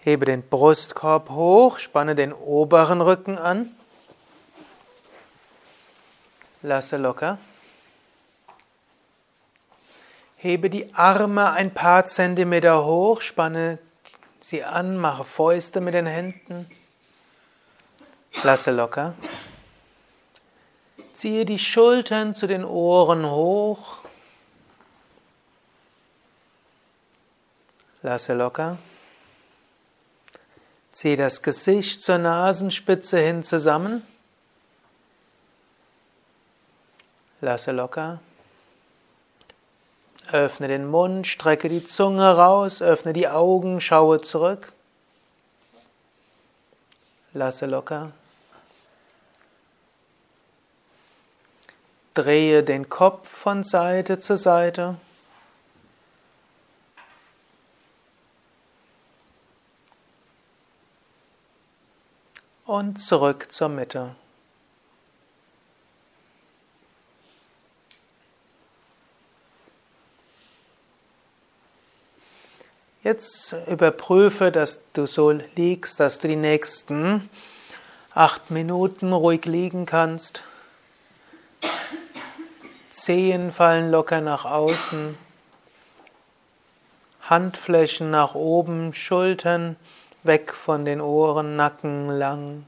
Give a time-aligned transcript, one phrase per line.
[0.00, 3.68] Hebe den Brustkorb hoch, spanne den oberen Rücken an.
[6.62, 7.36] Lasse locker.
[10.36, 13.78] Hebe die Arme ein paar Zentimeter hoch, spanne
[14.40, 16.66] sie an, mache Fäuste mit den Händen.
[18.44, 19.14] Lasse locker.
[21.12, 23.98] Ziehe die Schultern zu den Ohren hoch.
[28.02, 28.78] Lasse locker.
[30.92, 34.06] Ziehe das Gesicht zur Nasenspitze hin zusammen.
[37.40, 38.20] Lasse locker.
[40.30, 44.72] Öffne den Mund, strecke die Zunge raus, öffne die Augen, schaue zurück.
[47.32, 48.12] Lasse locker.
[52.18, 54.96] Drehe den Kopf von Seite zu Seite.
[62.66, 64.16] Und zurück zur Mitte.
[73.04, 77.30] Jetzt überprüfe, dass du so liegst, dass du die nächsten
[78.12, 80.42] acht Minuten ruhig liegen kannst.
[83.08, 85.16] Zehen fallen locker nach außen,
[87.22, 89.76] Handflächen nach oben, Schultern
[90.24, 92.66] weg von den Ohren, Nacken lang.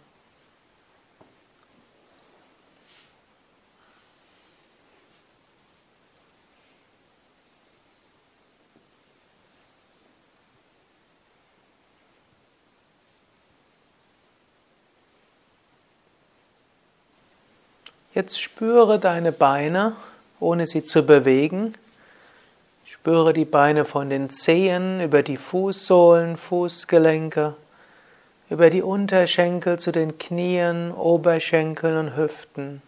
[18.15, 19.97] Jetzt spüre deine Beine,
[20.41, 21.75] ohne sie zu bewegen.
[22.84, 27.55] Spüre die Beine von den Zehen über die Fußsohlen, Fußgelenke,
[28.49, 32.83] über die Unterschenkel zu den Knien, Oberschenkeln und Hüften.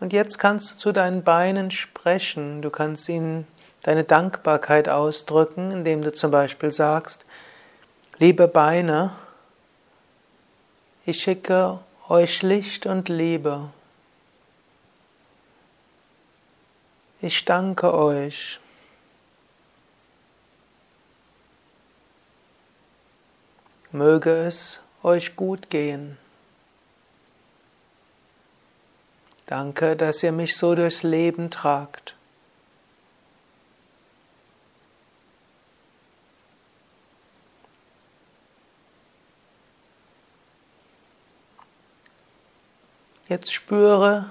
[0.00, 2.62] Und jetzt kannst du zu deinen Beinen sprechen.
[2.62, 3.46] Du kannst ihnen
[3.82, 7.26] deine Dankbarkeit ausdrücken, indem du zum Beispiel sagst,
[8.18, 9.12] Liebe Beine,
[11.06, 13.70] ich schicke euch Licht und Liebe.
[17.20, 18.58] Ich danke euch.
[23.92, 26.16] Möge es euch gut gehen.
[29.46, 32.14] Danke, dass ihr mich so durchs Leben tragt.
[43.30, 44.28] Jetzt spüre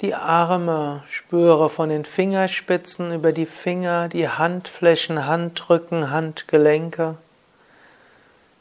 [0.00, 7.18] die Arme, spüre von den Fingerspitzen über die Finger, die Handflächen, Handrücken, Handgelenke.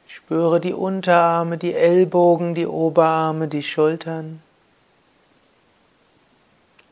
[0.05, 4.41] Spüre die Unterarme, die Ellbogen, die Oberarme, die Schultern.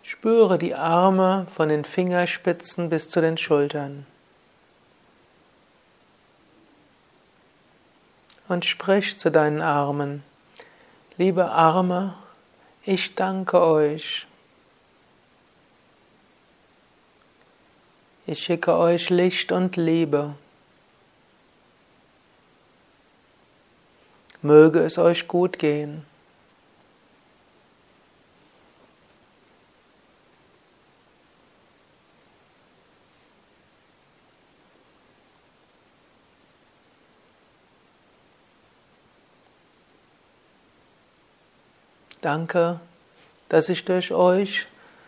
[0.01, 4.05] Spüre die Arme von den Fingerspitzen bis zu den Schultern.
[8.47, 10.23] Und sprich zu deinen Armen.
[11.17, 12.13] Liebe Arme,
[12.87, 14.25] ich danke euch.
[18.25, 20.35] Ich schicke euch Licht und Liebe.
[24.41, 26.05] Möge es euch gut gehen.
[42.27, 42.81] Danke,
[43.47, 44.65] dass ich durch euch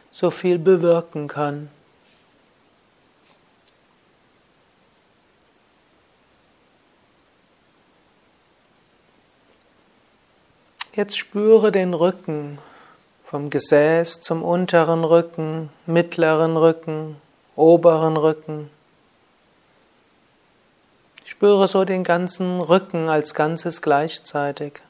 [0.09, 1.69] so viel bewirken kann.
[10.93, 12.57] Jetzt spüre den Rücken
[13.25, 17.17] vom Gesäß zum unteren Rücken, mittleren Rücken,
[17.57, 18.69] oberen Rücken.
[21.25, 24.81] Spüre so den ganzen Rücken als Ganzes gleichzeitig.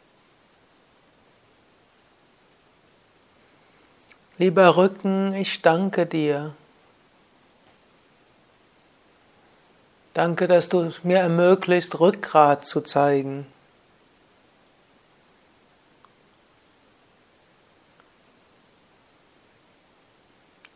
[4.39, 6.53] Lieber Rücken, ich danke dir.
[10.13, 13.45] Danke, dass du mir ermöglicht, Rückgrat zu zeigen.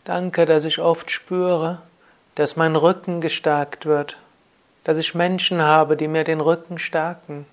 [0.03, 1.81] Danke, dass ich oft spüre,
[2.35, 4.17] dass mein Rücken gestärkt wird,
[4.83, 7.45] dass ich Menschen habe, die mir den Rücken stärken,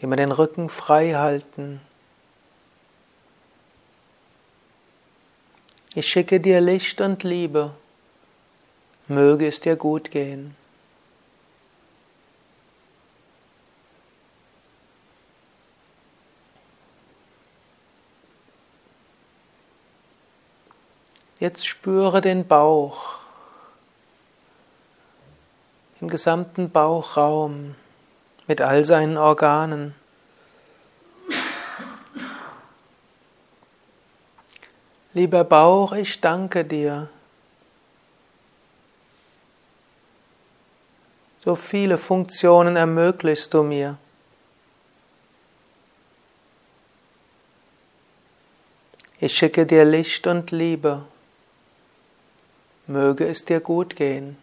[0.00, 1.82] die mir den Rücken frei halten.
[5.98, 7.74] Ich schicke dir Licht und Liebe,
[9.08, 10.54] möge es dir gut gehen.
[21.40, 23.16] Jetzt spüre den Bauch,
[26.00, 27.74] den gesamten Bauchraum
[28.46, 29.96] mit all seinen Organen.
[35.18, 37.08] Lieber Bauch, ich danke dir.
[41.44, 43.98] So viele Funktionen ermöglichst du mir.
[49.18, 51.02] Ich schicke dir Licht und Liebe
[52.86, 54.36] möge es dir gut gehen.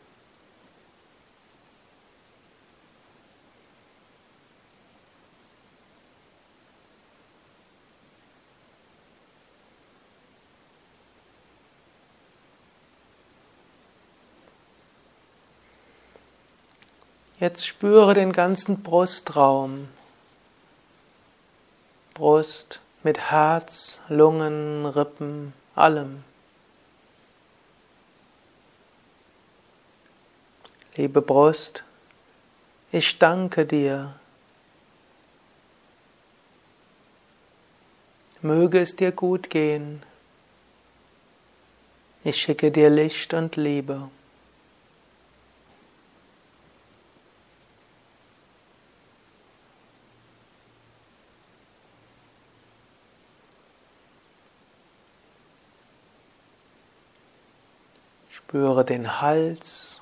[17.40, 19.90] Jetzt spüre den ganzen Brustraum.
[22.14, 26.24] Brust mit Herz, Lungen, Rippen, allem.
[30.96, 31.84] Liebe Brust,
[32.94, 34.16] ich danke dir.
[38.42, 40.04] Möge es dir gut gehen.
[42.24, 44.10] Ich schicke dir Licht und Liebe.
[58.36, 60.02] Spüre den Hals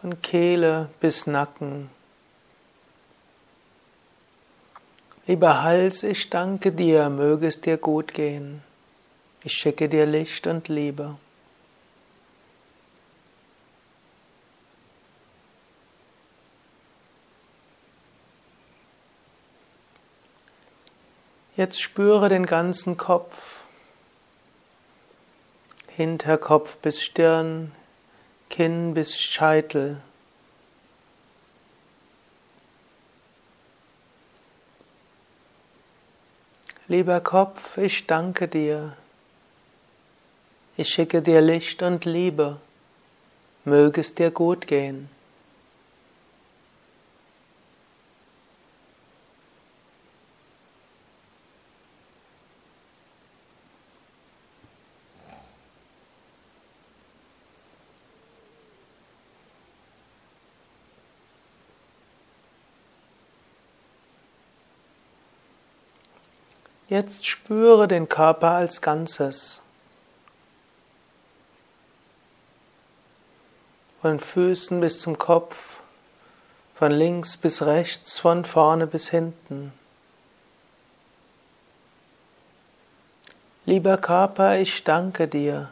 [0.00, 1.88] von Kehle bis Nacken.
[5.28, 8.64] Lieber Hals, ich danke dir, möge es dir gut gehen.
[9.44, 11.16] Ich schicke dir Licht und Liebe.
[21.56, 23.62] Jetzt spüre den ganzen Kopf,
[25.96, 27.72] Hinterkopf bis Stirn,
[28.50, 30.02] Kinn bis Scheitel.
[36.86, 38.94] Lieber Kopf, ich danke dir.
[40.76, 42.58] Ich schicke dir Licht und Liebe.
[43.64, 45.08] Möge es dir gut gehen.
[66.98, 69.60] Jetzt spüre den Körper als Ganzes.
[74.00, 75.56] Von Füßen bis zum Kopf,
[76.74, 79.74] von links bis rechts, von vorne bis hinten.
[83.66, 85.68] Lieber Körper, ich danke dir.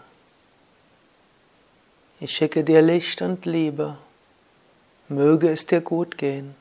[2.21, 3.97] Ich schicke dir Licht und Liebe.
[5.09, 6.55] Möge es dir gut gehen.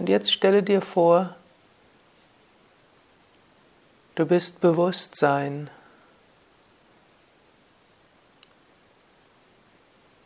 [0.00, 1.34] Und jetzt stelle dir vor,
[4.14, 5.68] du bist Bewusstsein.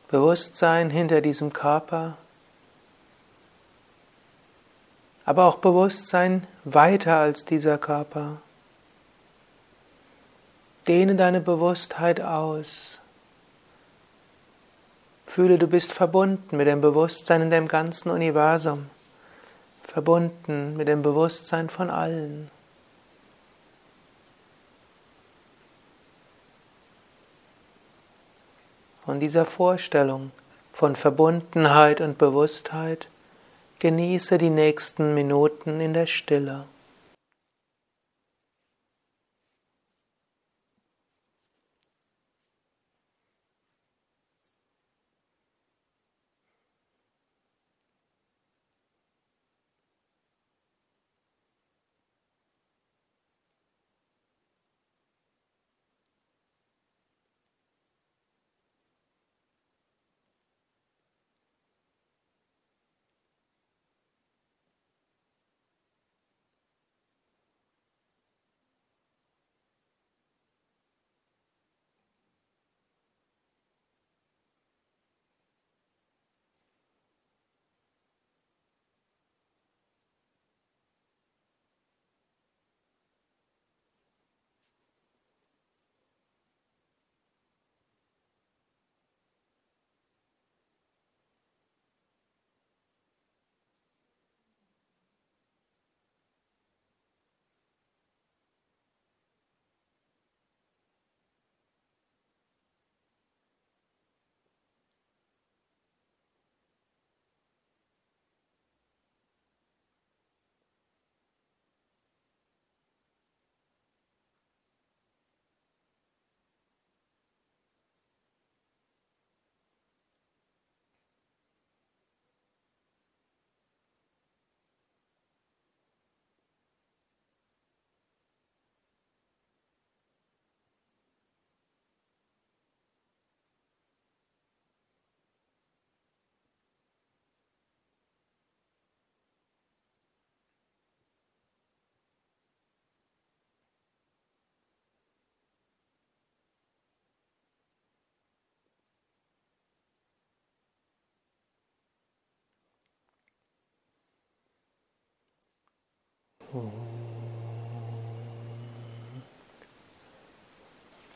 [0.07, 2.17] Bewusstsein hinter diesem Körper,
[5.25, 8.37] aber auch Bewusstsein weiter als dieser Körper.
[10.87, 13.01] Dehne deine Bewusstheit aus.
[15.27, 18.89] Fühle, du bist verbunden mit dem Bewusstsein in dem ganzen Universum,
[19.95, 22.51] verbunden mit dem Bewusstsein von allen.
[29.07, 30.33] Und dieser Vorstellung
[30.73, 33.07] von Verbundenheit und Bewusstheit
[33.79, 36.65] genieße die nächsten Minuten in der Stille.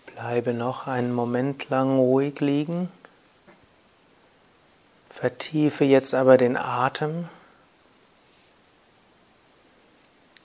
[0.06, 2.90] Bleibe noch einen Moment lang ruhig liegen.
[5.10, 7.28] Vertiefe jetzt aber den Atem.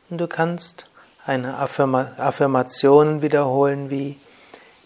[0.09, 0.85] Und du kannst
[1.25, 4.19] eine Affirma Affirmation wiederholen wie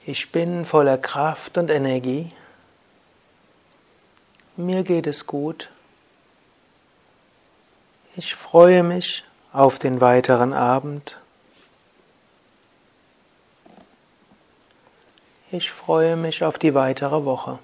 [0.06, 2.32] Ich bin voller Kraft und Energie.
[4.56, 5.70] Mir geht es gut.
[8.16, 11.18] Ich freue mich auf den weiteren Abend.
[15.52, 17.60] Ich freue mich auf die weitere Woche.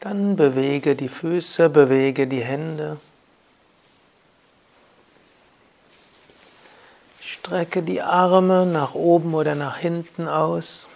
[0.00, 2.98] Dann bewege die Füße, bewege die Hände.
[7.20, 10.87] Strecke die Arme nach oben oder nach hinten aus.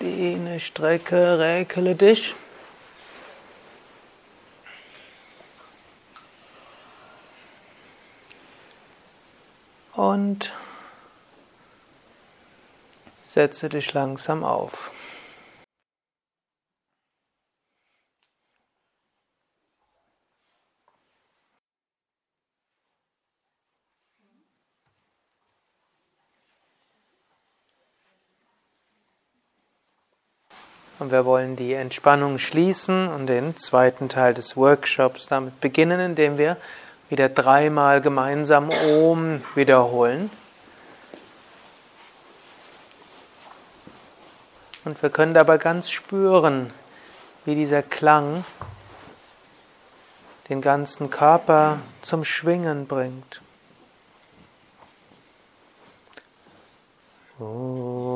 [0.00, 2.34] Dehne, strecke, räkele dich.
[9.94, 10.52] Und
[13.24, 14.92] setze dich langsam auf.
[30.98, 36.38] Und wir wollen die Entspannung schließen und den zweiten Teil des Workshops damit beginnen, indem
[36.38, 36.56] wir
[37.10, 40.30] wieder dreimal gemeinsam Om wiederholen.
[44.86, 46.72] Und wir können dabei ganz spüren,
[47.44, 48.44] wie dieser Klang
[50.48, 53.42] den ganzen Körper zum Schwingen bringt.
[57.38, 58.15] Oh.